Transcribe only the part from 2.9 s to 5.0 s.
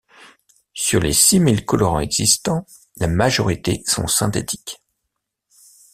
la majorité sont synthétiques.